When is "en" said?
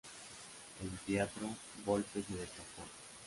0.83-0.97